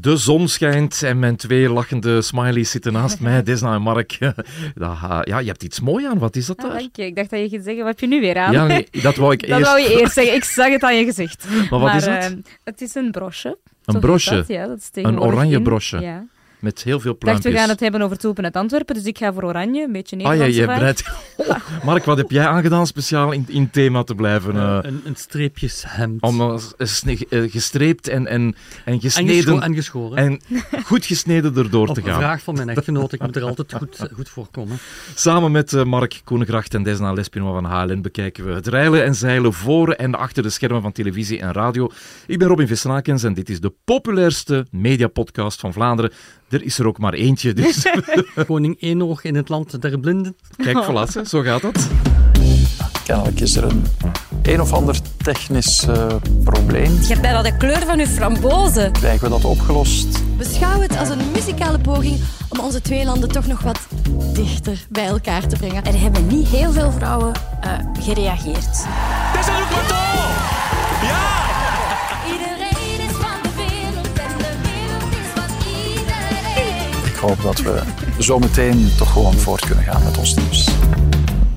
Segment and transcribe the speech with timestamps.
[0.00, 3.42] De zon schijnt en mijn twee lachende smileys zitten naast mij.
[3.42, 4.18] Desna en Mark.
[5.24, 6.18] Ja, je hebt iets moois aan.
[6.18, 6.78] Wat is dat Ah, daar?
[6.78, 7.04] dank je.
[7.06, 8.52] Ik dacht dat je ging zeggen, wat heb je nu weer aan?
[8.52, 9.70] Ja, nee, dat wou ik dat eerst.
[9.70, 10.34] wou je eerst zeggen.
[10.34, 11.46] Ik zag het aan je gezicht.
[11.70, 12.58] Maar wat is eh, het?
[12.64, 13.58] het is een brosje.
[13.84, 15.62] Zo Een dat, ja, dat is tegenwoordig oranje in.
[15.62, 15.98] brosje?
[16.00, 16.24] Ja.
[16.60, 19.18] Met heel veel Ik dacht, we gaan het hebben over tulpen uit Antwerpen, dus ik
[19.18, 21.04] ga voor oranje, een beetje Ah ja, Nederlandse je breidt...
[21.36, 24.56] Oh, Mark, wat heb jij aangedaan speciaal in, in thema te blijven?
[24.56, 26.22] eh, een, een streepjeshemd.
[26.22, 26.56] om eh,
[27.30, 28.54] eh, gestreept en, en, en
[28.84, 30.16] en, gesneden gescho- en geschoren.
[30.16, 30.40] en
[30.84, 32.20] goed gesneden erdoor Op te een gaan.
[32.20, 34.78] vraag van mijn echtgenoot, ik moet er altijd goed, goed voor komen.
[35.14, 39.14] Samen met eh, Mark Koenegracht en Desna Lespinois van HLN bekijken we het rijlen en
[39.14, 41.90] zeilen voor en achter de schermen van televisie en radio.
[42.26, 46.12] Ik ben Robin Vissenakens en dit is de populairste mediapodcast van Vlaanderen.
[46.50, 47.86] Er is er ook maar eentje, dus
[48.46, 50.36] Koning Eenoog in het land der blinden.
[50.56, 51.88] kijk, voilà, zo gaat dat.
[53.04, 53.84] Kennelijk is er een
[54.42, 56.06] een of ander technisch eh,
[56.44, 56.92] probleem.
[57.00, 58.92] Je hebt bijna de kleur van je frambozen.
[58.92, 60.36] Krijgen we dat opgelost?
[60.36, 63.78] Beschouw het als een muzikale poging om onze twee landen toch nog wat
[64.32, 65.84] dichter bij elkaar te brengen.
[65.84, 68.86] Er hebben niet heel veel vrouwen eh, gereageerd.
[69.36, 69.99] Iedereen
[77.20, 77.82] hoop dat we
[78.18, 80.68] zometeen toch gewoon voort kunnen gaan met ons nieuws.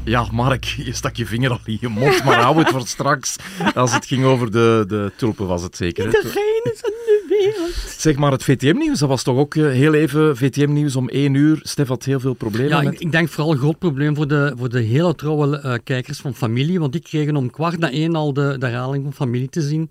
[0.04, 3.36] Ja, Mark, je stak je vinger al in je mond, maar hou het voor straks.
[3.76, 6.06] Als het ging over de, de tulpen was het zeker.
[6.06, 7.74] Iedereen is in de wereld.
[7.98, 11.60] Zeg maar, het VTM-nieuws, dat was toch ook eh, heel even VTM-nieuws om één uur.
[11.62, 12.94] Stef had heel veel problemen Ja, met...
[12.94, 16.20] ik, ik denk vooral een groot probleem voor de, voor de hele trouwe eh, kijkers
[16.20, 19.50] van familie, want die kregen om kwart na één al de, de herhaling van familie
[19.50, 19.90] te zien.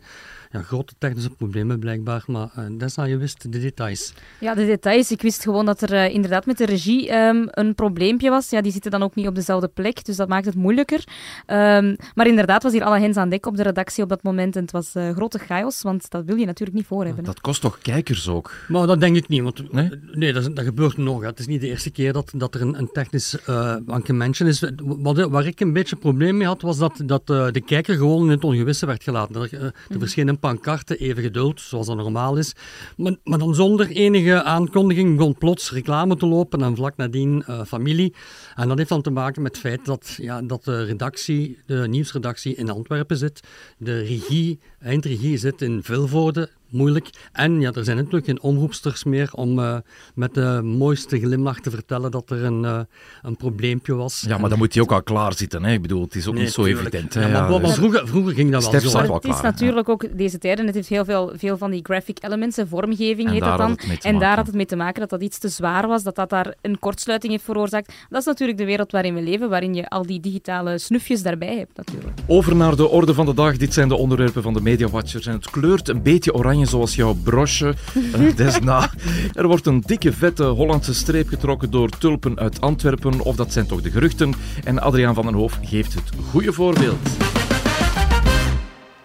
[0.53, 4.13] Ja, grote technische problemen blijkbaar, maar uh, Dessa, je wist de details.
[4.41, 5.11] Ja, de details.
[5.11, 8.51] Ik wist gewoon dat er eh, inderdaad met de regie ehm, een probleempje was.
[8.51, 11.05] Ja, die zitten dan ook niet op dezelfde plek, dus dat maakt het moeilijker.
[11.47, 14.57] Ehm, maar inderdaad was hier alle hens aan dek op de redactie op dat moment
[14.57, 17.25] en het was eh, grote chaos, want dat wil je natuurlijk niet voor hebben.
[17.25, 18.53] Dat kost toch kijkers ook?
[18.69, 19.91] Maar dat denk ik niet, want Nee?
[20.13, 20.33] nee?
[20.33, 21.21] dat, is- dat gebeurt nog.
[21.21, 21.27] hè.
[21.27, 24.65] Het is niet de eerste keer dat, dat er een, een technisch uh, mankementje is.
[24.85, 27.97] Wat, waar ik een beetje een probleem mee had, was dat, dat uh, de kijker
[27.97, 29.43] gewoon in het ongewisse werd gelaten.
[29.43, 32.55] Er, uh, er verschenen pankarten, even geduld, zoals dat normaal is.
[32.97, 37.65] Maar, maar dan zonder enige aankondiging begon plots reclame te lopen en vlak nadien uh,
[37.65, 38.15] familie.
[38.55, 41.87] En dat heeft dan te maken met het feit dat, ja, dat de redactie, de
[41.89, 43.41] nieuwsredactie in Antwerpen zit.
[43.79, 47.11] De regie, eindregie zit in Vilvoorde, moeilijk.
[47.33, 49.77] En ja, er zijn natuurlijk geen omroepsters meer om uh,
[50.15, 52.81] met de mooiste glimlach te vertellen dat er een, uh,
[53.23, 54.25] een probleempje was.
[54.29, 55.65] Ja, maar dan moet hij ook al klaar zitten.
[55.65, 55.73] Hè?
[55.73, 56.87] Ik bedoel, het is ook Nee, niet zo tuurlijk.
[56.95, 57.15] evident.
[57.15, 57.29] Ja, Hè?
[57.33, 59.03] maar, Ja, maar dus- vroeger, vroeger ging dat Stef wel zo.
[59.03, 61.81] wel Het is klaar, natuurlijk ook deze tijden, het heeft heel veel, veel van die
[61.83, 63.77] graphic elements en vormgeving En heet daar dat had dan.
[63.77, 64.37] het mee te En daar maken.
[64.37, 66.79] had het mee te maken dat dat iets te zwaar was, dat dat daar een
[66.79, 67.93] kortsluiting heeft veroorzaakt.
[68.09, 71.57] Dat is natuurlijk de wereld waarin we leven, waarin je al die digitale snufjes daarbij
[71.57, 72.19] hebt natuurlijk.
[72.27, 73.57] Over naar de orde van de dag.
[73.57, 75.27] Dit zijn de onderwerpen van de Media Watchers.
[75.27, 77.75] En het kleurt een beetje oranje zoals jouw brosje.
[78.13, 78.91] Eh, desna.
[79.33, 83.21] Er wordt een dikke, vette Hollandse streep getrokken door tulpen uit Antwerpen.
[83.21, 84.35] Of dat zijn toch de geruchten.
[84.65, 87.22] En Adriaan van den Hoof geeft het goede voorbeeld.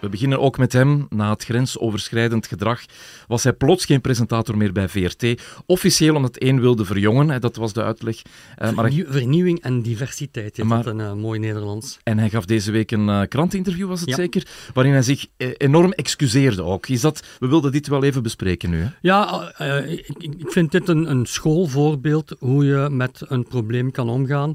[0.00, 1.06] We beginnen ook met hem.
[1.10, 2.80] Na het grensoverschrijdend gedrag
[3.26, 5.42] was hij plots geen presentator meer bij VRT.
[5.66, 8.22] Officieel omdat één wilde verjongen, dat was de uitleg.
[8.56, 11.98] Eh, Vernieuw- vernieuwing en diversiteit heet Maar- dat in eh, mooi Nederlands.
[12.02, 14.14] En hij gaf deze week een eh, krantinterview, was het Ja.
[14.14, 14.46] zeker?
[14.74, 16.88] Waarin hij zich enorm excuseerde ook.
[16.88, 18.80] Is dat, we wilden dit wel even bespreken nu.
[18.80, 18.88] Hè?
[19.00, 19.52] Ja,
[19.86, 24.54] ik, ik vind dit een, een schoolvoorbeeld hoe je met een probleem kan omgaan.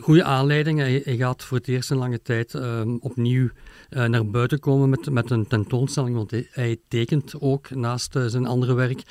[0.00, 0.78] Goede aanleiding.
[0.78, 3.48] Hij, gaat voor het eerst in lange tijd eh, opnieuw
[3.88, 8.46] eh, naar buiten komen met, met een tentoonstelling, want hij, tekent ook naast eh, zijn
[8.46, 9.02] andere werk.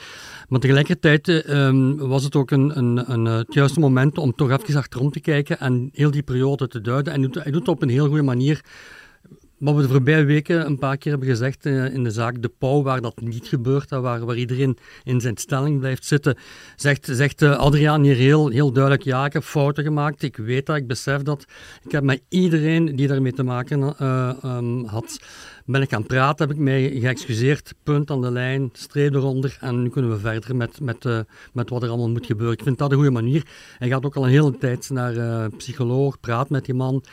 [0.48, 4.52] Maar tegelijkertijd eh, ehm, was het ook een, een, een, het juiste moment om toch
[4.52, 7.14] even achterom te kijken en heel die periode te duiden.
[7.14, 8.62] En hij doet, hij doet het op een heel goede manier.
[9.58, 12.52] Wat we de voorbije weken een paar keer hebben gezegd eh, in de zaak De
[12.58, 16.38] Pauw, waar dat niet gebeurt, waar, waar iedereen in zijn stelling blijft zitten,
[16.76, 20.66] zegt, zegt eh, Adriaan hier heel, heel duidelijk, ja, ik heb fouten gemaakt, ik weet
[20.66, 21.46] dat, ik besef dat.
[21.84, 25.20] Ik heb met iedereen die daarmee te maken eh, ehm, had,
[25.66, 29.82] ben ik gaan praten, heb ik mij geëxcuseerd, punt aan de lijn, streep eronder en
[29.82, 31.04] nu kunnen we verder met, met,
[31.54, 32.58] met wat er allemaal moet gebeuren.
[32.58, 33.46] Ik vind dat een goede manier.
[33.78, 37.04] Hij gaat ook al een hele tijd naar eh psycholoog, praat met die man.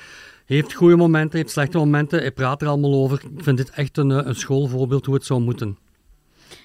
[0.44, 2.18] Heeft goede momenten, heeft slechte momenten.
[2.18, 3.22] Hij praat er allemaal over.
[3.36, 5.78] Ik vind dit echt een, eh, een schoolvoorbeeld hoe het zou moeten.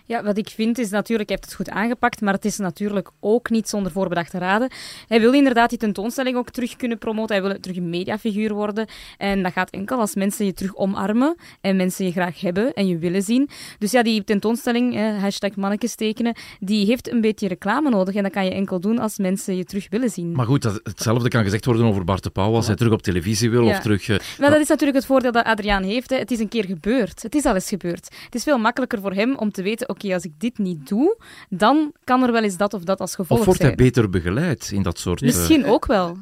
[0.10, 3.10] Ja, wat ik vind is natuurlijk, hij heeft het goed aangepakt, maar het is natuurlijk
[3.20, 4.70] ook niet zonder voorbedachte raden.
[5.08, 7.36] Hij wil inderdaad die tentoonstelling ook terug kunnen promoten.
[7.36, 8.88] Hij wil terug een mediafiguur worden.
[9.18, 12.88] En dat gaat enkel als mensen je terug omarmen en mensen je graag hebben en
[12.88, 13.50] je willen zien.
[13.80, 18.16] Dus ja, die tentoonstelling, eh, hashtag mannetjes tekenen, die heeft een beetje reclame nodig.
[18.16, 20.32] En dat kan je enkel doen als mensen je terug willen zien.
[20.32, 22.54] Maar goed, dat, hetzelfde kan gezegd worden over Bart de Pauw.
[22.56, 23.70] Als hij terug op televisie wil Ja.
[23.70, 24.10] of terug...
[24.10, 26.10] eh, Maar dat is natuurlijk het voordeel dat Adriaan heeft.
[26.10, 26.18] Hè.
[26.18, 27.22] Het is een keer gebeurd.
[27.22, 28.08] Het is al eens gebeurd.
[28.26, 31.18] Het is veel makkelijker voor hem om te weten, als ik dit niet doe,
[31.50, 33.74] dan kan er wel eens dat of dat als gevolg Of wordt zijn.
[33.76, 35.20] hij beter begeleid in dat soort...
[35.22, 36.18] eh, Misschien ook wel.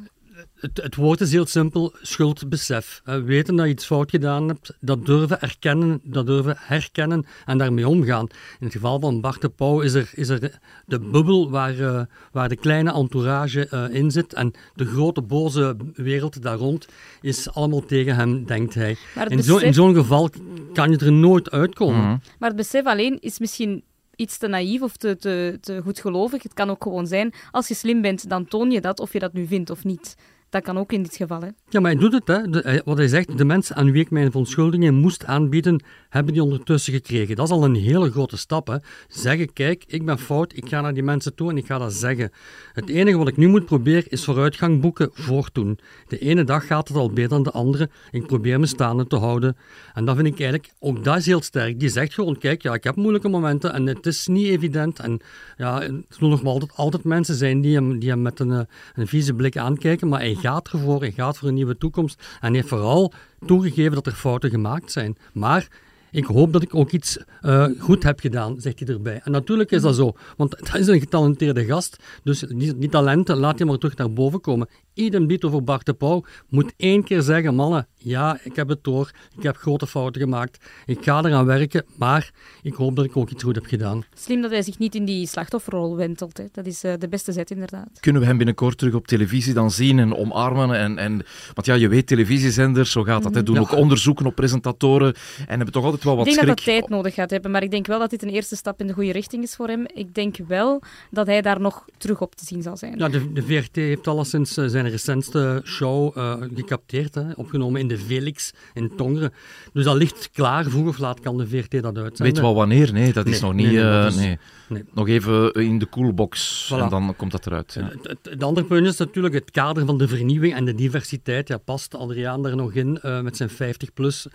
[0.56, 3.02] Het, het woord is heel simpel, schuldbesef.
[3.06, 7.58] Eh, weten dat je iets fout gedaan hebt, dat durven erkennen, dat durven herkennen en
[7.58, 8.28] daarmee omgaan.
[8.60, 12.02] In het geval van Bart de Pauw is er, is er de, bubbel waar, eh,
[12.32, 16.88] waar de kleine entourage eh, in zit en de grote boze wereld daar rond
[17.22, 18.98] is allemaal tegen hem, denkt hij.
[19.16, 20.30] Maar het In zo- in besef- zo'n geval
[20.78, 22.02] kan je er nooit uitkomen.
[22.02, 22.18] Mhm.
[22.40, 23.84] Maar het besef alleen is misschien
[24.16, 26.44] iets te naïef of te, te, te goedgelovig.
[26.44, 29.20] Het kan ook gewoon zijn, als je slim bent, dan toon je dat, of je
[29.20, 30.16] dat nu vindt of niet.
[30.50, 31.42] Dat kan ook in dit geval.
[31.42, 31.48] Hè.
[31.70, 32.28] Ja, maar hij doet het.
[32.28, 32.82] Hè.
[32.86, 36.94] Wat hij zegt, de mensen aan wie ik mijn verontschuldigingen moest aanbieden, hebben die ondertussen
[36.94, 37.36] gekregen.
[37.36, 38.68] Dat is al een hele grote stap.
[38.68, 38.78] Hè.
[39.08, 41.94] Zeggen, kijk, ik ben fout, ik ga naar die mensen toe en ik ga dat
[41.94, 42.32] zeggen.
[42.74, 45.80] Het enige wat ik nu moet proberen is vooruitgang boeken voortdoen.
[46.08, 47.90] De ene dag gaat het al beter dan de andere.
[48.12, 49.58] Ik probeer me staande te houden.
[49.94, 51.80] En dat vind ik eigenlijk, ook dat is heel sterk.
[51.80, 55.00] Die zegt gewoon, kijk, ja, ik heb moeilijke momenten en het is niet evident.
[55.00, 55.20] En
[55.58, 58.60] ja, er zullen nog altijd, altijd mensen zijn die hem, die hem met een, eh,
[58.96, 62.38] een vieze blik aankijken, maar gaat ervoor, hij gaat voor een nieuwe toekomst.
[62.42, 63.13] En heeft vooral
[63.45, 65.18] toegegeven dat er fouten gemaakt zijn.
[65.34, 65.68] Maar
[66.12, 69.21] ik hoop dat ik ook iets eh, goed heb gedaan, zegt hij erbij.
[69.24, 71.98] En natuurlijk is dat zo, want dat is een getalenteerde gast.
[72.24, 74.68] Dus die, die talenten, laat hij maar terug naar boven komen.
[74.94, 76.24] Idem dito voor Bart de Pauw.
[76.50, 79.12] Moet één keer zeggen, mannen, ja, ik heb het door.
[79.38, 80.65] Ik heb grote fouten gemaakt.
[80.86, 82.31] Ik ga eraan werken, maar
[82.62, 84.04] ik hoop dat ik ook iets goed heb gedaan.
[84.15, 86.38] Slim dat hij zich niet in die slachtofferrol wentelt.
[86.38, 86.44] Hè.
[86.51, 88.00] Dat is eh, de beste zet, inderdaad.
[88.00, 90.75] Kunnen we hem binnenkort terug op televisie dan zien en omarmen?
[90.77, 91.12] En, en,
[91.54, 93.36] want ja, je weet, televisiezenders, zo gaat dat.
[93.36, 93.62] Hè, doen Ja.
[93.62, 96.56] ook onderzoeken op presentatoren en hebben toch altijd wel wat ik denk schrik.
[96.58, 98.80] dat dat tijd nodig gaat hebben, maar ik denk wel dat dit een eerste stap
[98.80, 99.86] in de goede richting is voor hem.
[99.94, 102.98] Ik denk wel dat hij daar nog terug op te zien zal zijn.
[102.98, 107.88] Ja, de, de VRT heeft alleszins eh, zijn recentste show eh, gecapteerd, hè, opgenomen in
[107.88, 109.34] de Felix in Tongeren.
[109.74, 110.66] Dus dat ligt klaar.
[110.66, 112.14] Vroeg of laat kan de VRT dat uitzenden.
[112.34, 112.94] Weet wel wanneer?
[112.94, 113.76] Nee, dat is Nee, nog nee, niet...
[113.76, 114.38] nee, dat eh, is- nee.
[114.69, 114.84] Nee.
[114.94, 116.78] Nog even in de coolbox Voilà.
[116.78, 117.74] en dan komt dat eruit.
[117.74, 117.84] Ja.
[117.84, 121.48] Het, het- het andere punt is natuurlijk het kader van de vernieuwing en de diversiteit.
[121.48, 124.28] Ja, past Adriaan daar nog in eh, met zijn 50-plus?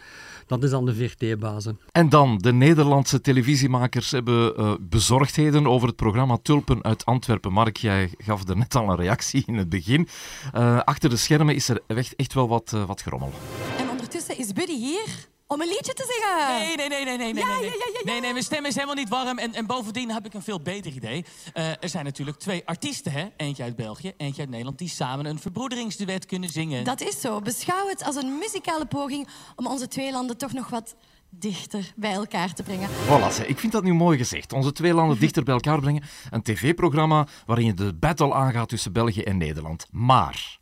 [0.46, 1.78] Dat is dan de VRT-bazen.
[1.92, 7.52] En dan, de Nederlandse televisiemakers hebben eh, bezorgdheden over het programma Tulpen uit Antwerpen.
[7.52, 10.08] Mark, jij gaf er net al een reactie in het begin.
[10.52, 13.30] Eh, achter de schermen is er echt, echt wel wat, eh, wat gerommel.
[13.78, 16.58] En ondertussen is Buddy hier om een liedje te zeggen.
[16.58, 18.00] Nee, nee, nee, nee, nee, nee, Ja, nee, ja, ja, ja, ja.
[18.04, 19.38] nee, nee, mijn stem is helemaal niet warm.
[19.38, 21.24] En, en bovendien heb ik een veel beter idee.
[21.52, 23.26] Eh, er zijn natuurlijk twee artiesten, hè?
[23.36, 26.84] Eentje uit België, eentje uit Nederland, die samen een verbroederingsduet kunnen zingen.
[26.84, 27.40] Dat is zo.
[27.40, 30.94] Beschouw het als een muzikale poging om onze twee landen toch nog wat
[31.30, 32.88] dichter bij elkaar te brengen.
[32.88, 34.52] Voilà, ik vind dat nu mooi gezegd.
[34.52, 36.02] Onze twee landen dichter bij elkaar brengen.
[36.30, 39.86] Een tv-programma waarin je de battle aangaat tussen België en Nederland.
[39.90, 40.60] Maar...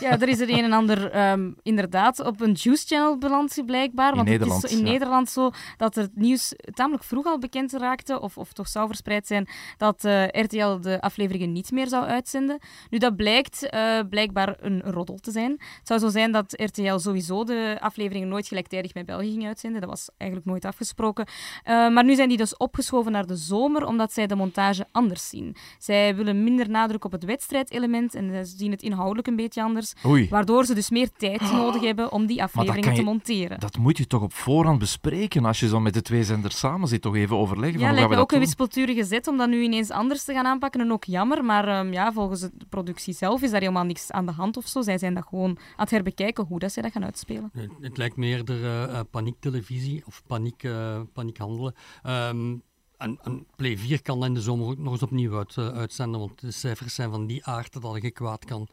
[0.00, 4.10] Ja, er is er een en ander ehm, inderdaad op een Juice Channel beland, blijkbaar.
[4.10, 4.92] In Want Nederland, het is zo- in ja.
[4.92, 9.26] Nederland zo dat het nieuws tamelijk vroeg al bekend raakte, of, of toch zou verspreid
[9.26, 12.58] zijn, dat eh, RTL de afleveringen niet meer zou uitzenden.
[12.90, 15.50] Nu, dat blijkt eh, blijkbaar een roddel te zijn.
[15.50, 19.80] Het zou zo zijn dat RTL sowieso de afleveringen nooit gelijktijdig met België ging uitzenden.
[19.80, 21.26] Dat was eigenlijk nooit afgesproken.
[21.64, 25.28] Eh, maar nu zijn die dus opgeschoven naar de zomer, omdat zij de montage anders
[25.28, 25.56] zien.
[25.78, 29.75] Zij willen minder nadruk op het wedstrijdelement en ze zien het inhoudelijk een beetje anders.
[30.06, 33.60] Oei, Waardoor ze dus meer tijd nodig hebben om die afleveringen te monteren.
[33.60, 36.88] dat moet je toch op voorhand bespreken als je zo met de twee zenders samen
[36.88, 37.02] zit.
[37.02, 38.46] Toch even overleggen Ja, van lijkt me ook een doen.
[38.46, 40.80] wispelturige zet om dat nu ineens anders te gaan aanpakken.
[40.80, 44.26] En ook jammer, maar ehm, ja, volgens de productie zelf is daar helemaal niks aan
[44.26, 44.82] de hand of zo.
[44.82, 47.50] Zij zijn dat gewoon aan het herbekijken hoe dat zij dat gaan uitspelen.
[47.52, 51.74] Het, het lijkt me eerder eh, eh, paniektelevisie of paniek, eh, paniekhandelen.
[52.02, 52.54] Ehm,
[52.96, 56.20] en, en Play 4 kan in de zomer ook nog eens opnieuw uit, eh, uitzenden,
[56.20, 58.68] want de cijfers zijn van die aard dat je kwaad kan.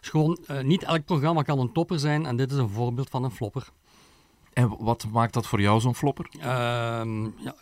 [0.00, 3.10] Dus gewoon, eh, niet elk programma kan een topper zijn en dit is een voorbeeld
[3.10, 3.68] van een flopper.
[4.52, 6.28] En wat maakt dat voor jou zo'n flopper?
[6.38, 7.54] Ehm, ja,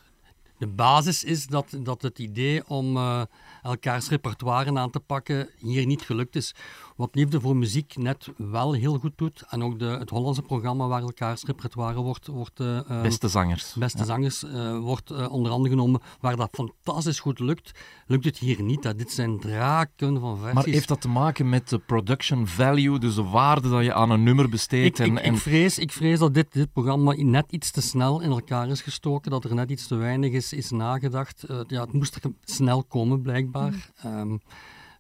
[0.59, 3.23] de basis is dat, dat het idee om eh,
[3.63, 6.55] elkaars repertoire aan te pakken hier niet gelukt is.
[6.97, 10.87] Wat Liefde voor Muziek net wel heel goed doet, en ook de, het Hollandse programma
[10.87, 13.75] waar elkaars repertoire wordt, wordt eh, Beste zangers.
[13.79, 17.71] beste zangers eh, wordt eh, onder andere genomen, waar dat fantastisch goed lukt,
[18.07, 18.85] lukt het hier niet.
[18.85, 18.95] Hè.
[18.95, 20.55] Dit zijn draken van versies.
[20.55, 24.11] Maar heeft dat te maken met de production value, dus de waarde dat je aan
[24.11, 24.99] een nummer besteedt?
[24.99, 27.81] Ik, en, ik, en ik, vrees, ik vrees dat dit, dit programma net iets te
[27.81, 31.45] snel in elkaar is gestoken, dat er net iets te weinig is, is nagedacht.
[31.67, 33.91] Ja, het moest er snel komen, blijkbaar.
[34.03, 34.37] Ehm,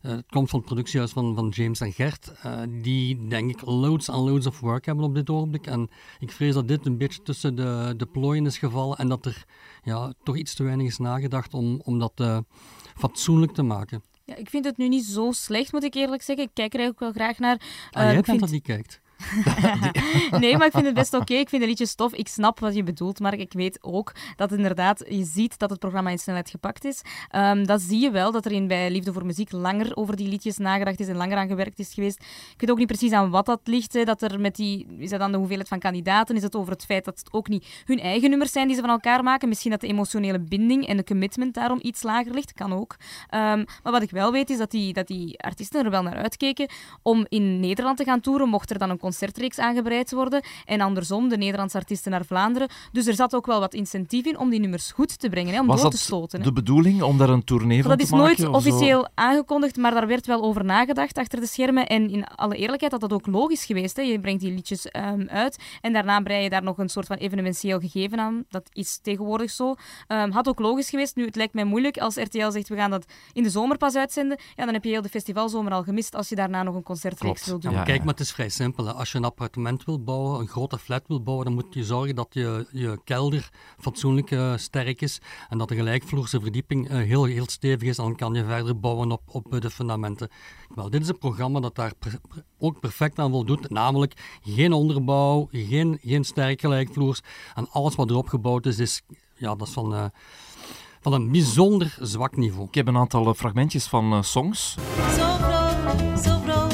[0.06, 3.60] eh, het komt van het productiehuis van, van James en Gert, eh, die denk ik
[3.60, 5.66] loads en loads of work hebben op dit ogenblik.
[5.66, 9.26] En ik vrees dat dit een beetje tussen de, de plooien is gevallen en dat
[9.26, 9.44] er
[9.82, 12.38] ja, toch iets te weinig is nagedacht om, om dat eh,
[12.96, 14.02] fatsoenlijk te maken.
[14.24, 16.44] Ja, ik vind het nu niet zo slecht, moet ik eerlijk zeggen.
[16.44, 17.56] Ik kijk er eigenlijk wel graag naar.
[17.90, 19.00] Ah, Eh, jij ik vind- dat die kijkt.
[20.40, 21.34] nee, maar ik vind het best oké.
[21.34, 22.12] Ik vind de liedjes tof.
[22.12, 25.78] Ik snap wat je bedoelt, maar ik weet ook dat inderdaad, je ziet dat het
[25.78, 27.02] programma in snelheid gepakt is.
[27.36, 30.28] Um, dat zie je wel, dat er in bij Liefde voor Muziek langer over die
[30.28, 32.20] liedjes nagedacht is en langer aan gewerkt is geweest.
[32.52, 33.92] Ik weet ook niet precies aan wat dat ligt.
[33.92, 36.36] Hè, dat er met die, is dat dan de hoeveelheid van kandidaten?
[36.36, 38.82] Is het over het feit dat het ook niet hun eigen nummers zijn die ze
[38.82, 39.48] van elkaar maken?
[39.48, 42.52] Misschien dat de emotionele binding en de commitment daarom iets lager ligt?
[42.52, 42.96] Kan ook.
[43.30, 46.16] Um, maar wat ik wel weet, is dat die, dat die artiesten er wel naar
[46.16, 46.68] uitkeken
[47.02, 50.42] om in Nederland te gaan toeren, mocht er dan een concertreeks aangebreid worden.
[50.64, 52.68] En andersom, de Nederlandse artiesten naar Vlaanderen.
[52.92, 55.60] Dus er zat ook wel wat incentief in om die nummers goed te brengen, hè,
[55.60, 56.38] om Was door dat te stoten.
[56.38, 56.44] hè.
[56.44, 58.26] de bedoeling om daar een tournee van Dat te is maken?
[58.26, 58.68] nooit of zo?
[58.70, 61.86] officieel aangekondigd, maar daar werd wel over nagedacht achter de schermen.
[61.86, 63.96] En in alle eerlijkheid had dat ook logisch geweest.
[63.96, 64.02] Hè.
[64.02, 67.16] Je brengt die liedjes ehm, uit en daarna brei je daar nog een soort van
[67.16, 68.44] evenementieel gegeven aan.
[68.48, 69.74] Dat is tegenwoordig zo.
[70.06, 71.16] Ehm, had ook logisch geweest.
[71.16, 73.94] Nu, het lijkt mij moeilijk als RTL zegt we gaan dat in de zomer pas
[73.94, 74.38] uitzenden.
[74.56, 77.46] Ja, dan heb je heel de festivalzomer al gemist als je daarna nog een concertreeks
[77.46, 77.72] wil doen.
[77.72, 78.86] Ja, kijk, maar het is vrij simpel.
[78.86, 78.92] hè.
[78.96, 82.14] Als je een appartement wil bouwen, een grote flat wil bouwen, dan moet je zorgen
[82.14, 87.24] dat je, je kelder fatsoenlijk eh, sterk is en dat de gelijkvloerse verdieping eh, heel,
[87.24, 87.96] heel stevig is.
[87.96, 90.28] Dan kan je verder bouwen op, op eh, de fundamenten.
[90.74, 92.20] Wel, dit is een programma dat daar per-
[92.58, 93.70] ook perfect aan voldoet.
[93.70, 97.20] Namelijk geen onderbouw, geen, geen sterk gelijkvloers.
[97.54, 99.02] En alles wat erop gebouwd is, is,
[99.34, 100.10] ja, dat is van,
[101.00, 102.66] van een bijzonder zwak niveau.
[102.68, 104.76] Ik heb een aantal fragmentjes van songs.
[105.16, 106.65] Zo vrolijk, zo vrolijk,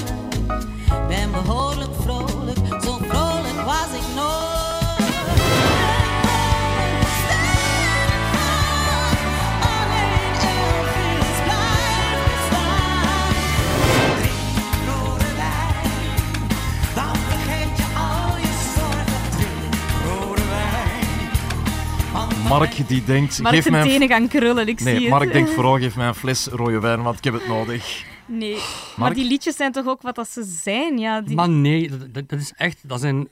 [22.59, 23.89] Mark die denkt, Mark geef zijn mij een...
[23.89, 25.09] tenen gaan krullen, ik zie Nee, het.
[25.11, 28.05] Mark denkt vooral, geef mij een fles rode wijn, want ik heb het nodig.
[28.27, 28.59] Nee,
[28.97, 30.99] maar die liedjes zijn toch ook wat dat ze zijn?
[30.99, 31.37] Ja, die...
[31.37, 33.29] Maar nee, dat, dat- dat is echt, dat zijn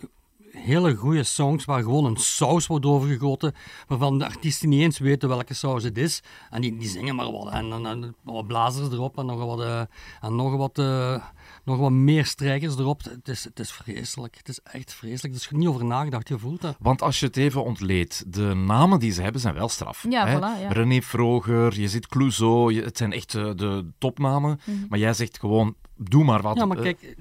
[0.52, 3.54] hele goede songs waar gewoon een saus wordt overgegoten,
[3.86, 6.22] waarvan de artiesten niet eens weten welke saus het is.
[6.50, 9.60] En die, die zingen maar wat en, en, en wat blazers erop en nog wat,
[9.60, 9.80] eh,
[10.20, 11.14] en nog wat, eh,
[11.70, 13.02] nog wat meer strijkers erop.
[13.04, 15.34] Het is, het is vreselijk, het is echt vreselijk.
[15.34, 16.76] Er is niet over nagedacht, je voelt dat.
[16.80, 20.06] Want als je het even ontleedt, de namen die ze hebben zijn wel straf.
[20.08, 20.36] Ja, hè?
[20.36, 20.68] voilà, ja.
[20.72, 24.60] René Vroger, je zit Clouseau, je- het zijn echt eh, de topnamen.
[24.64, 24.76] Mhm.
[24.88, 26.56] Maar jij zegt gewoon, doe maar wat.
[26.56, 27.16] Ja, maar Eh, kijk,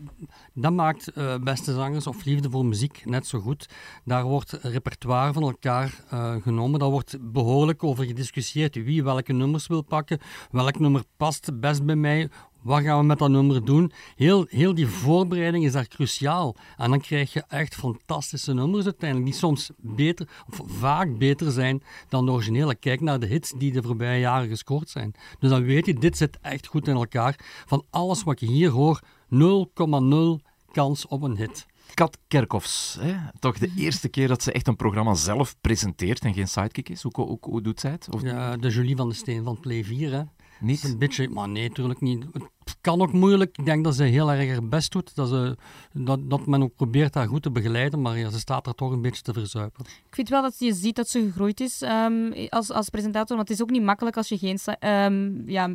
[0.54, 3.70] dat maakt eh, Beste Zangers of Liefde voor Muziek net zo goed.
[4.06, 6.80] Daar wordt repertoire van elkaar eh, genomen.
[6.80, 10.20] Daar wordt behoorlijk over gediscussieerd wie welke nummers wil pakken,
[10.52, 12.30] welk nummer past het best bij mij,
[12.62, 13.92] wat gaan we met dat nummer doen.
[14.16, 16.56] Heel, heel die voorbereiding is daar cruciaal.
[16.78, 21.84] En dan krijg je echt fantastische nummers uiteindelijk, die soms beter, of vaak beter zijn
[22.10, 22.76] dan de originele.
[22.76, 25.14] Kijk naar de hits die de voorbije jaren gescoord zijn.
[25.40, 27.36] Dus dan weet je, dit zit echt goed in elkaar.
[27.66, 31.68] Van alles wat je hier hoort, 0,0 kans op een hit.
[31.94, 33.16] Kat Kerkhoffs, hè?
[33.40, 37.02] toch de eerste keer dat ze echt een programma zelf presenteert en geen sidekick is.
[37.02, 38.08] Hoe, hoe, hoe doet zij het?
[38.12, 40.22] Of Ja, de Julie van de Steen van Play 4, hè.
[40.60, 40.84] Niet?
[40.84, 42.26] Een beetje, maar nee, natuurlijk niet.
[42.34, 43.58] Het kan ook moeilijk.
[43.58, 45.16] Ik denk dat ze heel erg haar best doet.
[45.16, 45.58] Dat, ze,
[45.94, 48.92] dat, dat men ook probeert haar goed te begeleiden, maar ja, ze staat er toch
[48.92, 49.86] een beetje te verzuipen.
[49.86, 53.36] Ik vind wel dat je ziet dat ze gegroeid is ehm, als, als presentator.
[53.36, 55.74] Want het is ook niet makkelijk als je geen, ehm, ja,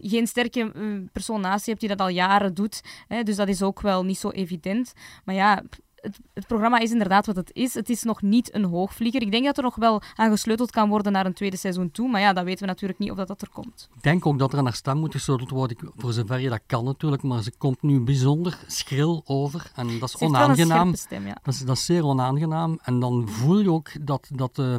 [0.00, 0.82] geen sterke eh,
[1.12, 2.80] persoon naast je hebt die dat al jaren doet.
[3.08, 4.92] Hè, dus dat is ook wel niet zo evident.
[5.24, 5.62] Maar ja,
[6.00, 7.74] het, het programma is inderdaad wat het is.
[7.74, 9.22] Het is nog niet een hoogvlieger.
[9.22, 12.08] Ik denk dat er nog wel aan gesleuteld kan worden naar een tweede seizoen toe.
[12.08, 13.88] Maar ja, dat weten we natuurlijk niet of dat, dat er komt.
[13.96, 16.60] Ik denk ook dat er aan haar stem moet gesleuteld worden, voor zover je dat
[16.66, 20.94] kan natuurlijk, maar ze komt nu bijzonder schril over en dat is onaangenaam.
[20.94, 21.36] scherpe stem, ja.
[21.42, 22.78] Dat is, dat is zeer onaangenaam.
[22.82, 24.76] En dan voel je ook dat, dat, eh,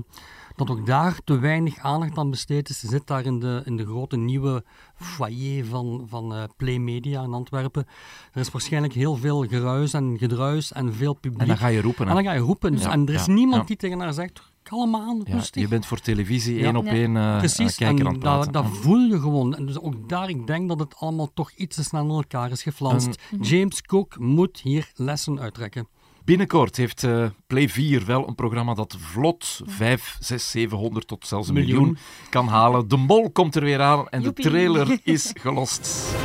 [0.55, 2.79] dat ook daar te weinig aandacht aan besteed is.
[2.79, 4.63] Ze zit daar in de, in de grote nieuwe
[5.01, 7.85] foyer van, van eh, Play Media in Antwerpen.
[8.33, 11.41] Er is waarschijnlijk heel veel geruis en gedruis en veel publiek.
[11.41, 12.07] En dan ga je roepen.
[12.07, 12.71] En dan ga je roepen.
[12.71, 13.67] Dus- Ja, en er is ja, niemand ja.
[13.67, 15.61] die tegen haar zegt, kalm aan, Ja, rustig.
[15.61, 16.65] je bent voor televisie Ja.
[16.65, 19.55] één op één eh, Precies, kijker en aan het dat, dat voel je gewoon.
[19.55, 22.51] En dus ook daar, ik denk dat het allemaal toch iets te snel in elkaar
[22.51, 23.21] is geflanst.
[23.41, 25.87] James Cook moet hier lessen uittrekken.
[26.23, 31.47] Binnenkort heeft eh, Play 4 wel een programma dat vlot 5, 6, 700 tot zelfs
[31.47, 31.97] een miljoen, Miljoen.
[32.29, 32.87] kan halen.
[32.87, 34.43] De Mol komt er weer aan en Joepie.
[34.43, 36.15] de trailer is gelost.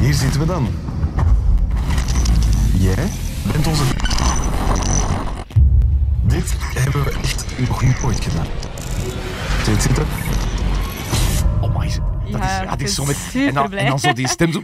[0.00, 0.68] Hier zitten we dan.
[2.78, 3.08] Jij
[3.52, 3.84] bent onze.
[6.22, 8.46] Dit hebben we echt nog niet ooit gedaan.
[9.64, 10.06] Zit zitten.
[11.60, 12.11] Oh my.
[12.32, 13.82] Dat is, Ja, die is zo met, en, dan, superblij.
[13.82, 14.62] en dan zo die stem zo...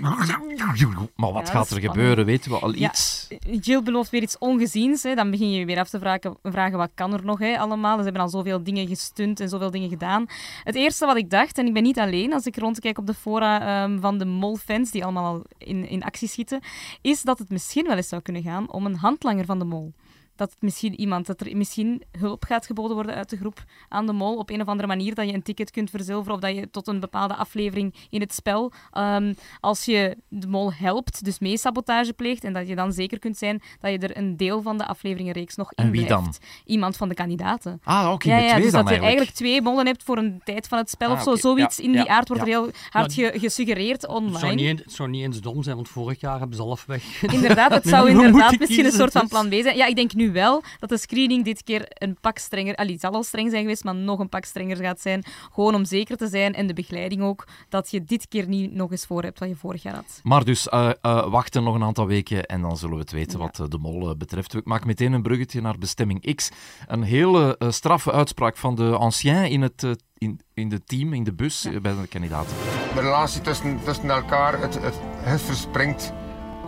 [1.17, 2.25] Maar wat Ja, gaat dat er gebeuren?
[2.25, 3.29] Weten we al Ja, iets?
[3.61, 5.03] Jill belooft weer iets ongeziens.
[5.03, 5.15] Hè.
[5.15, 7.97] Dan begin je je weer af te vragen, vragen wat kan er nog hè, allemaal.
[7.99, 10.27] Ze hebben al zoveel dingen gestunt en zoveel dingen gedaan.
[10.65, 13.15] Het eerste wat ik dacht, en ik ben niet alleen als ik rondkijk op de
[13.15, 16.61] fora ehm, van de Mol-fans, die allemaal al in, in actie schieten,
[17.01, 19.93] is dat het misschien wel eens zou kunnen gaan om een handlanger van de Mol.
[20.39, 24.07] Dat het misschien iemand, dat er misschien hulp gaat geboden worden uit de groep aan
[24.07, 26.55] de mol op een of andere manier, dat je een ticket kunt verzilveren of dat
[26.57, 31.39] je tot een bepaalde aflevering in het spel, ehm, als je de mol helpt, dus
[31.39, 34.63] mee sabotage pleegt, en dat je dan zeker kunt zijn dat je er een deel
[34.63, 36.21] van de afleveringenreeks nog in En wie dan?
[36.21, 36.47] blijft.
[36.65, 37.81] Iemand van de kandidaten.
[37.85, 39.31] Ah, oké, ja, met ja, twee dus dan dat je eigenlijk.
[39.31, 41.37] twee mollen hebt voor een tijd van het spel Ah, of zo.
[41.37, 42.53] Zoiets Ja, in die ja, aard wordt ja.
[42.53, 44.63] er heel hard ge- gesuggereerd Het zou, niet, online.
[44.63, 47.23] eens- het zou niet eens dom zijn, want vorig jaar hebben ze zelf weg.
[47.23, 49.77] Inderdaad, het zou inderdaad misschien een soort van plan B zijn.
[49.77, 52.75] Ja, ik denk nu wel dat de screening dit keer een pak strenger...
[52.75, 55.25] Allee, het zal al streng zijn geweest, maar nog een pak strenger gaat zijn.
[55.53, 58.91] Gewoon om zeker te zijn, en de begeleiding ook, dat je dit keer niet nog
[58.91, 60.21] eens voor hebt wat je vorig jaar had.
[60.23, 63.39] Maar dus eh, eh, wachten nog een aantal weken en dan zullen we het weten
[63.39, 64.55] wat eh, de mol betreft.
[64.55, 66.51] Ik maak meteen een bruggetje naar bestemming X.
[66.87, 69.87] Een hele straffe uitspraak van de ancien in het,
[70.19, 72.57] in, in de team, in de bus bij de kandidaten.
[72.95, 76.13] De relatie tussen, tussen elkaar, het, het, het verspringt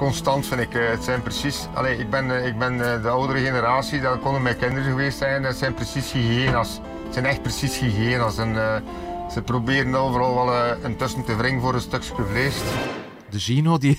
[0.00, 0.75] constant, vind ik.
[0.75, 1.66] Eh, Het zijn precies...
[1.75, 5.19] Allee, ik ben, eh, ik ben eh, de oudere generatie, dat konden mijn kinderen geweest
[5.19, 5.42] zijn.
[5.42, 6.80] Dat zijn precies hyena's.
[7.04, 8.38] Het zijn echt precies hyena's.
[8.38, 8.83] En,
[9.33, 12.57] ze proberen overal wel een tussen te wringen voor een stukje vlees.
[13.31, 13.99] De Gino, die,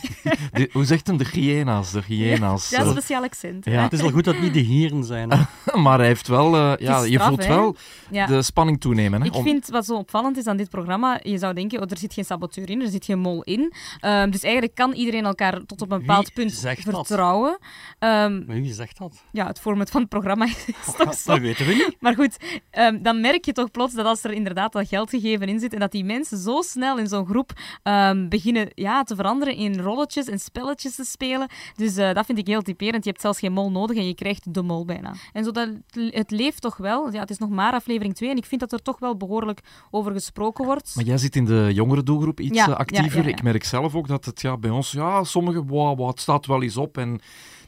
[0.71, 1.17] hoe zegt hem?
[1.17, 1.91] De hyena's.
[1.91, 2.69] De hyena's.
[2.69, 2.91] Ja, eh.
[2.91, 3.65] speciaal accent.
[3.65, 3.83] Ja.
[3.83, 5.31] Het is wel goed dat het niet de hieren zijn.
[5.31, 5.41] hè.
[5.83, 6.55] maar hij heeft wel...
[6.55, 7.55] eh, ja, je voelt hè?
[7.55, 7.75] wel
[8.11, 8.25] Ja.
[8.25, 9.21] de spanning toenemen.
[9.21, 11.91] Hè, Ik om- vind wat zo opvallend is aan dit programma, je zou denken, oh,
[11.91, 13.73] er zit geen saboteur in, er zit geen mol in.
[13.99, 17.57] Ehm, dus eigenlijk kan iedereen elkaar tot op een bepaald Wie punt vertrouwen.
[17.99, 19.23] Ehm, Maar wie zegt dat?
[19.31, 20.45] ja, het format van het programma
[20.85, 21.31] is toch zo.
[21.31, 21.95] Dat weten we niet.
[21.99, 22.37] Maar goed,
[22.69, 25.73] ehm, dan merk je toch plots dat als er inderdaad dat geld gegeven in zit
[25.73, 27.51] en dat die mensen zo snel in zo'n groep
[27.83, 31.47] ehm, beginnen ja, te veranderen in rolletjes en spelletjes te spelen.
[31.75, 33.03] Dus eh, dat vind ik heel typerend.
[33.03, 35.13] Je hebt zelfs geen mol nodig en je krijgt de mol bijna.
[35.33, 37.11] En zodat het, het leeft toch wel.
[37.11, 39.59] Ja, het is nog maar aflevering 2 en ik vind dat er toch wel behoorlijk
[39.91, 40.91] over gesproken wordt.
[40.95, 43.17] Maar jij zit in de jongere doelgroep iets Ja, eh, actiever.
[43.17, 43.35] ja, ja, ja.
[43.35, 46.45] Ik merk zelf ook dat het ja, bij ons, ja, sommige, wow, wow, het staat
[46.45, 46.97] wel eens op.
[46.97, 47.19] En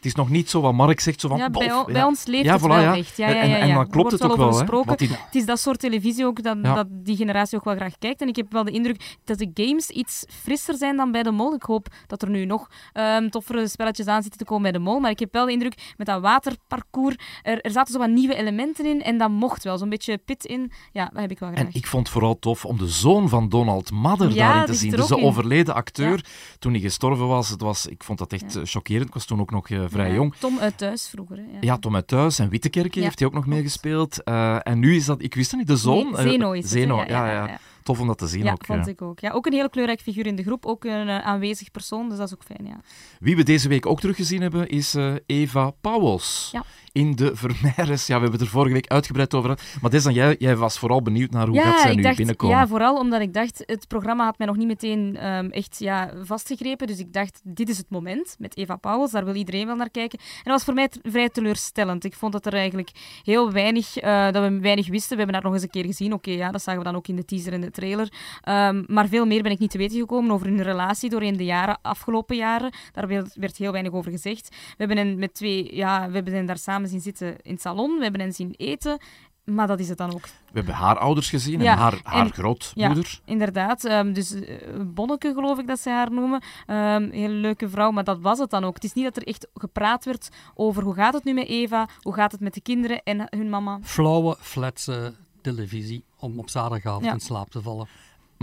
[0.04, 1.38] het is nog niet zo wat Mark zegt, zo van...
[1.38, 2.96] Ja, bij, o- bij ons leeft Ja, het voilà, wel ja.
[2.98, 3.18] echt.
[3.18, 3.74] Ja, En- ja, en- ja, en ja.
[3.76, 6.74] dan klopt het ook wel, hè, die- Het is dat soort televisie ook dat, Ja.
[6.76, 8.22] dat die generatie ook wel graag kijkt.
[8.22, 11.32] En ik heb wel de indruk dat de games iets frisser zijn dan bij de
[11.32, 11.54] mol.
[11.54, 14.80] Ik hoop dat er nu nog ehm, toffere spelletjes aan zitten te komen bij de
[14.80, 15.00] mol.
[15.00, 18.36] Maar ik heb wel de indruk met dat waterparcours, er, er zaten zo wat nieuwe
[18.36, 19.78] elementen in en dat mocht wel.
[19.78, 20.72] Zo'n beetje pit in.
[20.92, 21.64] Ja, dat heb ik wel graag.
[21.64, 24.74] En ik vond het vooral tof om de zoon van Donald Madder Ja, daarin te
[24.74, 24.92] zien.
[24.92, 26.26] Dus de overleden acteur,
[26.60, 29.08] toen hij gestorven was, het was, ik vond dat echt eh, chockerend.
[29.08, 30.36] Ik was toen ook nog eh, vrij Ja, jong.
[30.36, 31.38] Tom uit thuis vroeger.
[31.38, 31.44] Hè.
[31.44, 31.58] Ja.
[31.62, 34.24] Ja, Tom uit Thuis en Wittekerke heeft hij ook nog meegespeeld.
[34.24, 36.12] Eh, en nu is dat, ik wist het niet, de zoon.
[36.12, 37.60] Nee, Zeno is Ja, ja.
[37.84, 38.66] Tof om dat te zien Ja, ook.
[38.66, 39.20] vond ik ook.
[39.20, 42.18] Ja, ook een heel kleurrijk figuur in de groep, ook een eh, aanwezig persoon, dus
[42.18, 42.66] dat is ook fijn.
[42.68, 42.80] Ja.
[43.20, 46.50] Wie we deze week ook teruggezien hebben, is eh, Eva Pauwels.
[46.52, 46.64] Ja.
[46.94, 48.08] In de Vermeires.
[48.08, 49.82] Ja, we hebben het er vorige week uitgebreid over gehad.
[49.82, 52.58] Maar Des, dan jij, jij was vooral benieuwd naar hoe gaat zij nu dacht, binnenkomen.
[52.58, 56.14] Ja, vooral omdat ik dacht, het programma had mij nog niet meteen ehm, echt ja,
[56.22, 56.88] vastgegrepen.
[56.88, 59.12] Dus ik dacht, dit is het moment met Eva Pauwels.
[59.12, 60.20] Daar wil iedereen wel naar kijken.
[60.20, 62.04] En dat was voor mij vrij teleurstellend.
[62.04, 62.92] Ik vond dat er eigenlijk
[63.24, 65.10] heel weinig, eh, dat we weinig wisten.
[65.10, 66.14] We hebben haar nog eens een keer gezien.
[66.14, 68.12] Oké, ja, dat zagen we dan ook in de teaser en de trailer.
[68.42, 71.46] Ehm, maar veel meer ben ik niet te weten gekomen over hun relatie doorheen de
[71.46, 72.72] jaren, afgelopen jaren.
[72.92, 74.50] Daar werd, werd heel weinig over gezegd.
[74.50, 77.62] We hebben hen met twee, ja, we hebben hen daar samen zien zitten in het
[77.62, 77.98] salon.
[77.98, 78.98] We hebben hen zien eten.
[79.44, 80.22] Maar dat is het dan ook.
[80.26, 83.20] We hebben haar ouders gezien Ja, en haar, haar en- grootmoeder.
[83.26, 83.84] Ja, inderdaad.
[83.86, 86.42] Ehm, dus eh, Bonneke, geloof ik dat ze haar noemen.
[86.66, 88.74] Ehm hele leuke vrouw, maar dat was het dan ook.
[88.76, 91.88] Het is niet dat er echt gepraat werd over hoe gaat het nu met Eva,
[92.02, 93.80] hoe gaat het met de kinderen en hun mama.
[93.82, 97.14] Flauwe, flatse televisie om op zaterdagavond Ja.
[97.14, 97.88] in slaap te vallen.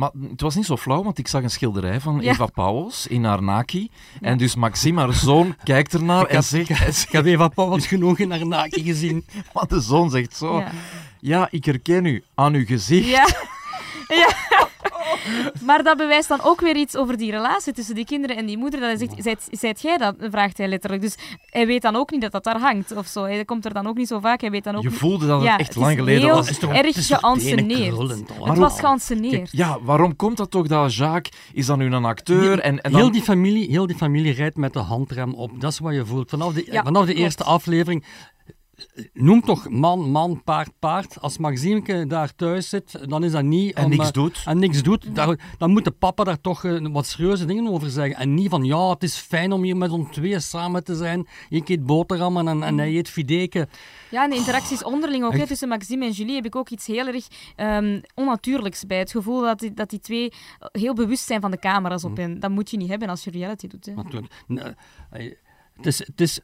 [0.00, 2.30] Maar het was niet zo flauw, want ik zag een schilderij van Ja.
[2.30, 3.90] Eva Pauwels in haar naki.
[4.20, 6.70] En dus Maxime, haar zoon, kijkt ernaar en zegt...
[7.06, 9.26] Ik heb Eva Pauwels genoeg in haar naki gezien.
[9.54, 10.58] Maar de zoon zegt zo...
[10.58, 10.70] Ja.
[11.20, 11.48] Ja.
[11.50, 13.08] ik herken u aan uw gezicht.
[13.08, 13.26] Ja.
[14.22, 14.28] ja.
[15.66, 18.58] Maar dat bewijst dan ook weer iets over die relatie tussen die kinderen en die
[18.58, 18.80] moeder.
[18.80, 20.14] Dat hij zegt, zijt, zijt jij dat?
[20.30, 21.02] vraagt hij letterlijk.
[21.02, 21.14] Dus
[21.46, 23.22] hij weet dan ook niet dat dat daar hangt of zo.
[23.24, 24.40] Hij komt er dan ook niet zo vaak.
[24.40, 26.46] Hij weet dan ook Je voelde dat het echt lang geleden heel was.
[26.48, 27.98] Het is toch- erg geanceneerd.
[28.44, 29.48] Het was geanceneerd.
[29.52, 32.58] Ja, waarom komt dat toch dat Jacques is dan nu een acteur?
[32.60, 33.00] En, en dan...
[33.00, 35.60] heel, die familie, heel die familie rijdt met de handrem op.
[35.60, 36.30] Dat is wat je voelt.
[36.30, 37.24] Vanaf de, Ja, vanaf de klopt.
[37.24, 38.04] eerste aflevering
[39.12, 41.20] noem toch man, man, paard, paard.
[41.20, 43.74] Als Maximeke daar thuis zit, dan is dat niet...
[43.74, 44.42] En om, niks eh, doet.
[44.44, 45.14] En niks doet.
[45.14, 48.16] Daar, dan moet de papa daar toch eh, wat serieuze dingen over zeggen.
[48.16, 51.26] En niet van, ja, het is fijn om hier met ons tweeën samen te zijn.
[51.48, 53.68] Ik eet boterhammen en, en hij eet fideke.
[54.10, 55.36] Ja, en de interacties onderling ook.
[55.36, 58.98] Hè, tussen Maxime en Julie heb ik ook iets heel erg ehm, onnatuurlijks bij.
[58.98, 60.32] Het gevoel dat die, dat die twee
[60.72, 62.40] heel bewust zijn van de camera's op hen.
[62.40, 63.86] Dat moet je niet hebben als je reality doet.
[63.86, 63.94] Hè.
[63.94, 64.32] Natuurlijk.
[64.46, 64.64] Nee,
[65.10, 65.34] eh,
[65.76, 66.40] Het is, het is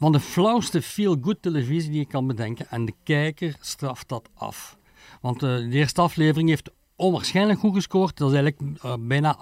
[0.00, 2.66] van de flauwste feel-good televisie die je kan bedenken.
[2.70, 4.76] En de kijker straft dat af.
[5.20, 8.16] Want eh, de eerste aflevering heeft onwaarschijnlijk goed gescoord.
[8.16, 9.38] Dat is eigenlijk eh, bijna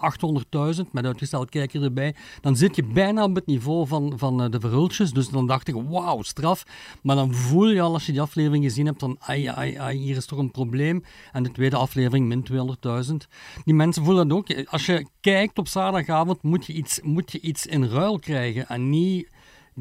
[0.76, 2.14] 800.000, met uitgesteld kijker erbij.
[2.40, 5.12] Dan zit je bijna op het niveau van, van eh, de verhultjes.
[5.12, 6.62] Dus dan dacht ik, wauw, straf.
[7.02, 9.98] Maar dan voel je al, als je die aflevering gezien hebt, dan ai, ai, ai,
[9.98, 11.04] hier is toch een probleem.
[11.32, 12.46] En de tweede aflevering, min
[13.08, 13.14] 200.000.
[13.64, 14.66] Die mensen voelen dat ook.
[14.66, 18.68] Als je kijkt op zaterdagavond, moet je iets, moet je iets in ruil krijgen.
[18.68, 19.28] En niet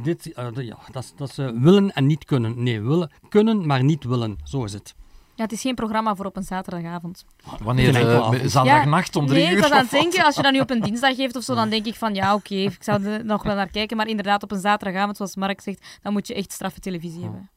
[0.03, 2.63] dit, eh, ja, dat, is- dat ze willen en niet kunnen.
[2.63, 4.37] Nee, willen, kunnen, maar niet willen.
[4.43, 4.95] Zo is het.
[5.35, 7.25] Ja, het is geen programma voor op een zaterdagavond.
[7.63, 7.85] Wanneer?
[7.95, 8.51] Enkele eh, avond.
[8.51, 9.57] zondagnacht om drie nee, uur?
[9.57, 10.01] ik was aan het of wat?
[10.01, 12.13] denken, als je dat nu op een dinsdag geeft of zo, dan denk ik van
[12.13, 13.97] ja, oké, ik zou er nog wel naar kijken.
[13.97, 17.49] Maar inderdaad, op een zaterdagavond, zoals Mark zegt, dan moet je echt straffe televisie hebben.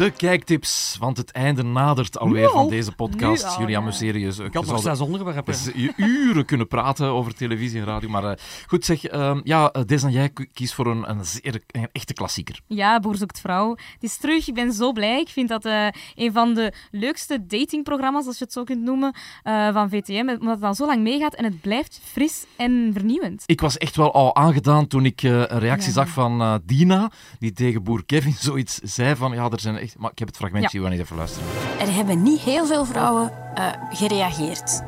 [0.00, 3.44] De kijktips, want het einde nadert alweer van deze podcast.
[3.44, 4.44] al, Jullie amuseren je.
[4.44, 5.44] Ik had nog zes onderwerpen.
[5.44, 8.08] Dus je uren kunnen praten over televisie en radio.
[8.08, 8.36] Maar eh,
[8.66, 12.12] goed zeg, ehm, ja, uh, Des en jij kiest voor een, een, zeer, een echte
[12.12, 12.60] klassieker.
[12.66, 13.70] Ja, Boer zoekt vrouw.
[13.70, 14.48] Het is terug.
[14.48, 15.20] Ik ben zo blij.
[15.20, 19.14] Ik vind dat eh, een van de leukste datingprogramma's, als je het zo kunt noemen,
[19.42, 20.36] eh, van VTM.
[20.40, 23.42] Omdat het al zo lang meegaat en het blijft fris en vernieuwend.
[23.46, 25.94] Ik was echt wel al aangedaan toen ik eh, een reactie Ja.
[25.94, 29.89] zag van eh, Dina, die tegen boer Kevin zoiets zei van, ja, er zijn echt...
[29.98, 30.78] Maar ik heb het fragmentje, Ja.
[30.78, 31.48] we gaan niet even luisteren.
[31.80, 34.82] Er hebben niet heel veel vrouwen eh, gereageerd.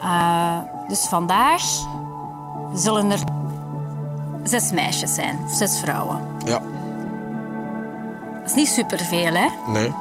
[0.00, 1.62] Eh, dus vandaag
[2.74, 3.18] zullen er
[4.42, 6.20] zes meisjes zijn, zes vrouwen.
[6.44, 6.60] Ja,
[8.40, 9.48] Dat is niet superveel, hè?
[9.72, 9.92] nee.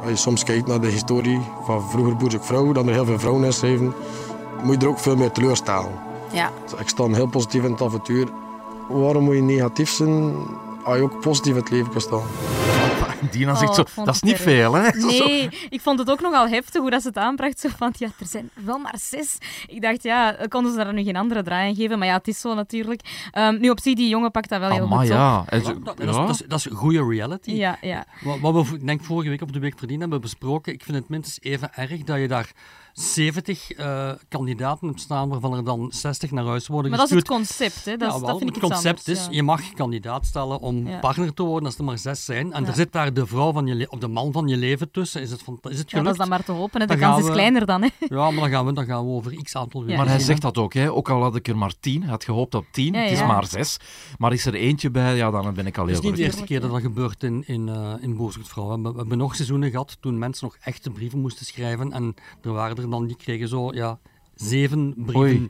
[0.00, 3.04] Als je soms kijkt naar de historie van vroeger Boer zoekt vrouw, dan er heel
[3.04, 3.94] veel vrouwen inschreven,
[4.62, 5.92] moet je er ook veel meer teleurstellen.
[6.32, 6.50] Ja.
[6.78, 8.28] Ik sta heel positief in het avontuur.
[8.88, 10.34] Waarom moet je negatief zijn
[10.84, 12.22] als je ook positief in het leven kan staan?
[13.32, 14.42] Dina Oh, zegt zo, ik vond dat is niet erg.
[14.42, 14.90] veel, hè?
[15.00, 17.60] Zo- Nee, ik vond het ook nogal heftig hoe dat ze het aanbracht.
[17.60, 19.38] Zo van, ja, er zijn wel maar zes.
[19.66, 21.98] Ik dacht, ja, konden ze daar nu geen andere draai aan geven?
[21.98, 23.28] Maar ja, het is zo natuurlijk.
[23.32, 25.16] Ehm, nu op zich, die jongen pakt dat wel heel Amai, goed op.
[25.16, 25.60] ja.
[25.60, 26.26] Zo- Dat, dat, is, ja.
[26.26, 27.50] dat, is, dat is goede reality.
[27.50, 28.04] Ja, ja.
[28.22, 31.08] Wat, wat we denk vorige week op de week verdiend hebben besproken, ik vind het
[31.08, 32.50] minstens even erg dat je daar
[32.92, 37.14] 70 eh, kandidaten hebt staan, waarvan er dan 60 naar huis worden Maar dat is
[37.14, 37.48] het gestuurd.
[37.48, 37.96] concept, hè.
[37.96, 39.32] Dat, is, Ja, wel, dat vind ik het concept anders, is, ja.
[39.32, 40.98] je mag kandidaat stellen om Ja.
[40.98, 42.52] partner te worden als er maar zes zijn.
[42.52, 42.68] En Ja.
[42.68, 45.20] er zit daar de vrouw van je of de man van je leven tussen.
[45.22, 46.04] Is het, van, is het Ja, gelukt?
[46.04, 46.80] dat is dan maar te hopen.
[46.80, 46.86] Hè.
[46.86, 47.88] De Dan kans is kleiner dan, hè.
[48.08, 50.02] Ja, maar dan gaan we, dan gaan we over x aantal weken Ja.
[50.02, 50.92] Maar hij zegt dat ook, hè.
[50.92, 52.00] ook al had ik er maar tien.
[52.02, 53.26] Hij had gehoopt op tien, Ja, het is ja.
[53.26, 53.76] maar zes.
[54.18, 56.22] Maar is er eentje bij, ja, dan ben ik al Het heel is niet de
[56.22, 58.64] eerste keer dat dat gebeurt in, in, eh in Boosgoedvrouw.
[58.66, 61.92] We, hebben- we hebben nog seizoenen gehad toen mensen nog echte brieven moesten schrijven.
[61.92, 63.98] En er waren er dan, die kregen zo, ja,
[64.34, 65.20] zeven brieven.
[65.20, 65.48] Oei.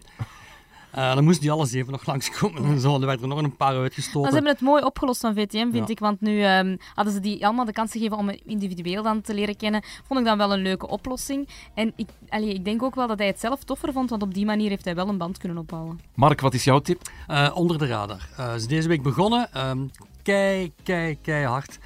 [0.90, 2.94] Eh, dan moesten die alle zeven nog langskomen en zo.
[2.94, 4.28] Er werden er nog een paar Maar uitgestoten.
[4.28, 5.86] ze hebben het mooi opgelost van VTM, vind Ja.
[5.88, 5.98] ik.
[5.98, 9.34] Want nu ehm, hadden ze die allemaal de kans gegeven om hem individueel dan te
[9.34, 9.82] leren kennen.
[10.06, 11.48] Vond ik dan wel een leuke oplossing.
[11.74, 14.34] En ik, allee, ik denk ook wel dat hij het zelf toffer vond, want op
[14.34, 16.00] die manier heeft hij wel een band kunnen opbouwen.
[16.14, 17.00] Mark, wat is jouw tip?
[17.26, 18.28] Eh, onder de radar.
[18.36, 19.52] Eh is deze week begonnen.
[19.52, 19.78] Ehm
[20.22, 21.78] kei, kei, keihard.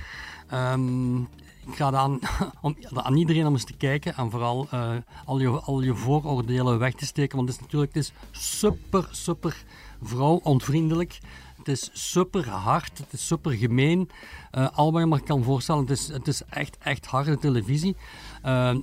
[0.49, 1.17] Ehm
[1.67, 2.19] ik ga aan,
[2.61, 4.91] om, aan iedereen om eens te kijken en vooral eh,
[5.25, 7.37] al, je, al je vooroordelen weg te steken.
[7.37, 9.65] Want het is natuurlijk het is super, super
[10.03, 11.19] vrouwonvriendelijk.
[11.57, 14.11] Het is super hard, het is super gemeen.
[14.51, 17.97] Eh, al wat je maar kan voorstellen, het is, het is echt, echt harde televisie.
[18.43, 18.75] Eh,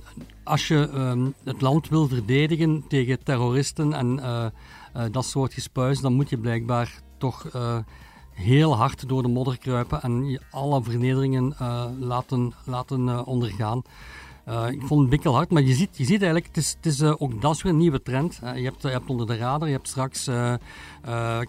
[0.44, 4.46] als je ehm, het land wil verdedigen tegen terroristen en eh,
[4.92, 7.78] eh, dat soort gespuis, dan moet je blijkbaar toch eh,
[8.40, 13.82] heel hard door de modder kruipen en alle vernederingen eh, laten, laten eh, ondergaan.
[14.44, 17.02] Eh, ik vond het bikkelhard, maar je ziet, je ziet eigenlijk, het is, het is
[17.02, 18.40] ook dat weer een nieuwe trend.
[18.54, 20.30] Je, hebt, je hebt onder de radar, je hebt straks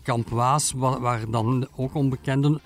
[0.04, 2.62] Kamp Waas, waar, waar dan ook onbekenden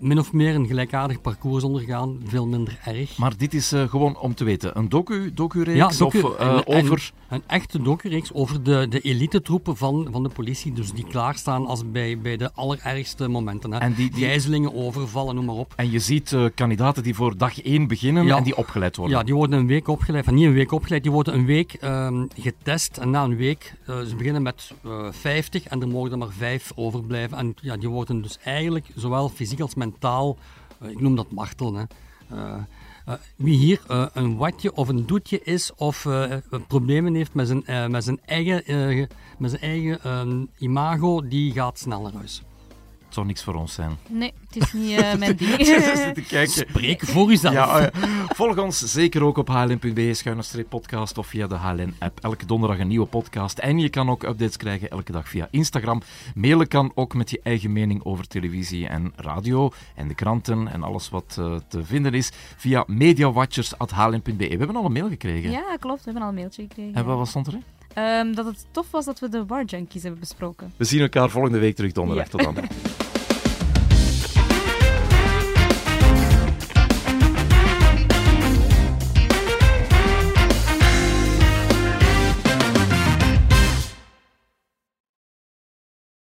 [0.00, 3.16] min of meer een gelijkaardig parcours ondergaan, veel minder erg.
[3.18, 6.64] Maar dit is eh, gewoon om te weten, een docu, docu-reeks docu- of eh, en-
[6.64, 7.12] en- over...
[7.28, 11.90] Een echte docureeks over de, de elite-troepen van, van de politie, dus die klaarstaan als
[11.90, 13.72] bij, bij de allerergste momenten.
[13.72, 13.78] Hè.
[13.78, 15.72] En die- die- Gijzelingen, overvallen, noem maar op.
[15.76, 18.36] En je ziet eh, kandidaten die voor dag één beginnen Ja.
[18.36, 19.16] en die opgeleid worden.
[19.18, 21.72] Ja, die worden een week opgeleid, van niet een week opgeleid, die worden een week
[21.72, 22.96] ehm, getest.
[22.96, 26.72] En na een week, ze beginnen met eh 50 en er mogen er maar vijf
[26.74, 27.38] overblijven.
[27.38, 29.89] En ja, die worden dus eigenlijk zowel fysiek als mentaal,
[30.80, 31.74] eh, ik noem dat martelen.
[31.74, 31.84] Hè.
[32.36, 32.54] Eh,
[33.06, 33.80] eh, wie hier
[34.12, 36.08] een watje of een doetje is of
[36.66, 42.02] problemen heeft met zijn, met zijn eigen, met zijn eigen ehm, imago, die gaat snel
[42.02, 42.42] naar huis.
[43.10, 43.98] Het zou niks voor ons zijn.
[44.08, 45.66] Nee, het is niet eh, mijn ding.
[45.66, 46.52] Zit te kijken.
[46.52, 47.54] Spreek voor uzelf.
[47.54, 52.18] Ja, eh, volg ons zeker ook op hln.be schuine podcast of via de HLN-app.
[52.20, 53.58] Elke donderdag een nieuwe podcast.
[53.58, 56.02] En je kan ook updates krijgen elke dag via Instagram.
[56.34, 60.82] Mailen kan ook met je eigen mening over televisie en radio en de kranten en
[60.82, 64.32] alles wat eh, te vinden is via mediawatchers.hln.be.
[64.36, 65.50] We hebben al een mail gekregen.
[65.50, 65.98] Ja, klopt.
[65.98, 66.94] We hebben al een mailtje gekregen.
[66.94, 67.64] En wat wat stond erin?
[67.94, 70.72] Ehm, dat het tof was dat we de War Junkies hebben besproken.
[70.76, 72.24] We zien elkaar volgende week terug donderdag.
[72.24, 72.30] Ja.
[72.30, 72.64] Tot dan.